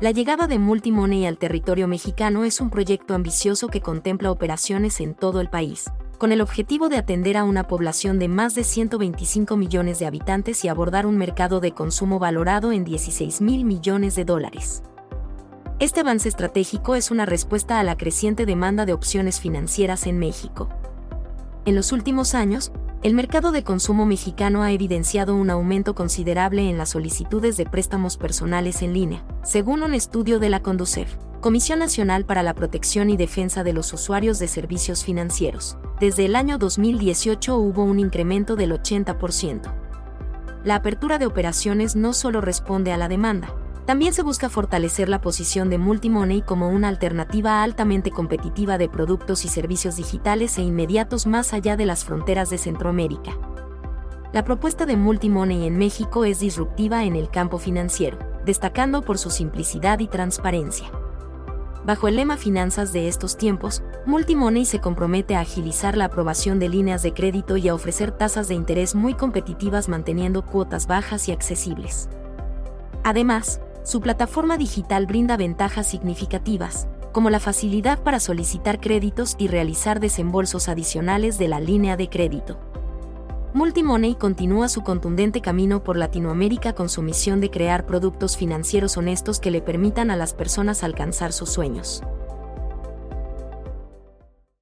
La 0.00 0.10
llegada 0.10 0.48
de 0.48 0.58
Multimoney 0.58 1.24
al 1.24 1.38
territorio 1.38 1.86
mexicano 1.86 2.42
es 2.42 2.60
un 2.60 2.68
proyecto 2.68 3.14
ambicioso 3.14 3.68
que 3.68 3.80
contempla 3.80 4.32
operaciones 4.32 5.00
en 5.00 5.14
todo 5.14 5.40
el 5.40 5.48
país, 5.48 5.84
con 6.18 6.32
el 6.32 6.40
objetivo 6.40 6.88
de 6.88 6.96
atender 6.96 7.36
a 7.36 7.44
una 7.44 7.68
población 7.68 8.18
de 8.18 8.26
más 8.26 8.56
de 8.56 8.64
125 8.64 9.56
millones 9.56 10.00
de 10.00 10.06
habitantes 10.06 10.64
y 10.64 10.68
abordar 10.68 11.06
un 11.06 11.16
mercado 11.16 11.60
de 11.60 11.72
consumo 11.72 12.18
valorado 12.18 12.72
en 12.72 12.84
16 12.84 13.40
mil 13.40 13.64
millones 13.64 14.16
de 14.16 14.24
dólares. 14.24 14.82
Este 15.78 16.00
avance 16.00 16.28
estratégico 16.28 16.96
es 16.96 17.12
una 17.12 17.24
respuesta 17.24 17.78
a 17.78 17.84
la 17.84 17.96
creciente 17.96 18.46
demanda 18.46 18.86
de 18.86 18.94
opciones 18.94 19.38
financieras 19.38 20.08
en 20.08 20.18
México. 20.18 20.70
En 21.66 21.76
los 21.76 21.92
últimos 21.92 22.34
años, 22.34 22.72
el 23.04 23.12
mercado 23.12 23.52
de 23.52 23.64
consumo 23.64 24.06
mexicano 24.06 24.62
ha 24.62 24.72
evidenciado 24.72 25.36
un 25.36 25.50
aumento 25.50 25.94
considerable 25.94 26.70
en 26.70 26.78
las 26.78 26.88
solicitudes 26.88 27.58
de 27.58 27.66
préstamos 27.66 28.16
personales 28.16 28.80
en 28.80 28.94
línea, 28.94 29.22
según 29.42 29.82
un 29.82 29.92
estudio 29.92 30.38
de 30.38 30.48
la 30.48 30.62
Conducef, 30.62 31.14
Comisión 31.42 31.80
Nacional 31.80 32.24
para 32.24 32.42
la 32.42 32.54
Protección 32.54 33.10
y 33.10 33.18
Defensa 33.18 33.62
de 33.62 33.74
los 33.74 33.92
Usuarios 33.92 34.38
de 34.38 34.48
Servicios 34.48 35.04
Financieros. 35.04 35.76
Desde 36.00 36.24
el 36.24 36.34
año 36.34 36.56
2018 36.56 37.58
hubo 37.58 37.84
un 37.84 38.00
incremento 38.00 38.56
del 38.56 38.72
80%. 38.72 39.70
La 40.64 40.76
apertura 40.76 41.18
de 41.18 41.26
operaciones 41.26 41.96
no 41.96 42.14
solo 42.14 42.40
responde 42.40 42.90
a 42.90 42.96
la 42.96 43.08
demanda, 43.08 43.54
también 43.86 44.14
se 44.14 44.22
busca 44.22 44.48
fortalecer 44.48 45.08
la 45.08 45.20
posición 45.20 45.68
de 45.68 45.76
Multimoney 45.78 46.40
como 46.40 46.70
una 46.70 46.88
alternativa 46.88 47.62
altamente 47.62 48.10
competitiva 48.10 48.78
de 48.78 48.88
productos 48.88 49.44
y 49.44 49.48
servicios 49.48 49.96
digitales 49.96 50.56
e 50.56 50.62
inmediatos 50.62 51.26
más 51.26 51.52
allá 51.52 51.76
de 51.76 51.84
las 51.84 52.04
fronteras 52.04 52.48
de 52.48 52.58
Centroamérica. 52.58 53.32
La 54.32 54.42
propuesta 54.42 54.86
de 54.86 54.96
Multimoney 54.96 55.66
en 55.66 55.76
México 55.76 56.24
es 56.24 56.40
disruptiva 56.40 57.04
en 57.04 57.14
el 57.14 57.28
campo 57.28 57.58
financiero, 57.58 58.18
destacando 58.44 59.02
por 59.02 59.18
su 59.18 59.30
simplicidad 59.30 60.00
y 60.00 60.08
transparencia. 60.08 60.90
Bajo 61.84 62.08
el 62.08 62.16
lema 62.16 62.38
Finanzas 62.38 62.94
de 62.94 63.08
estos 63.08 63.36
tiempos, 63.36 63.82
Multimoney 64.06 64.64
se 64.64 64.80
compromete 64.80 65.36
a 65.36 65.40
agilizar 65.40 65.98
la 65.98 66.06
aprobación 66.06 66.58
de 66.58 66.70
líneas 66.70 67.02
de 67.02 67.12
crédito 67.12 67.58
y 67.58 67.68
a 67.68 67.74
ofrecer 67.74 68.10
tasas 68.10 68.48
de 68.48 68.54
interés 68.54 68.94
muy 68.94 69.12
competitivas 69.12 69.90
manteniendo 69.90 70.46
cuotas 70.46 70.86
bajas 70.86 71.28
y 71.28 71.32
accesibles. 71.32 72.08
Además, 73.04 73.60
su 73.84 74.00
plataforma 74.00 74.56
digital 74.56 75.06
brinda 75.06 75.36
ventajas 75.36 75.86
significativas, 75.86 76.88
como 77.12 77.28
la 77.28 77.38
facilidad 77.38 78.02
para 78.02 78.18
solicitar 78.18 78.80
créditos 78.80 79.36
y 79.38 79.48
realizar 79.48 80.00
desembolsos 80.00 80.68
adicionales 80.68 81.38
de 81.38 81.48
la 81.48 81.60
línea 81.60 81.96
de 81.96 82.08
crédito. 82.08 82.58
Multimoney 83.52 84.16
continúa 84.16 84.68
su 84.68 84.82
contundente 84.82 85.40
camino 85.40 85.84
por 85.84 85.96
Latinoamérica 85.96 86.72
con 86.72 86.88
su 86.88 87.02
misión 87.02 87.40
de 87.40 87.50
crear 87.50 87.86
productos 87.86 88.36
financieros 88.38 88.96
honestos 88.96 89.38
que 89.38 89.52
le 89.52 89.60
permitan 89.60 90.10
a 90.10 90.16
las 90.16 90.32
personas 90.32 90.82
alcanzar 90.82 91.32
sus 91.32 91.50
sueños. 91.50 92.02